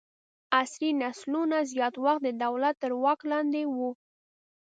[0.59, 3.91] عصري نسلونه زیات وخت د دولت تر واک لاندې وو.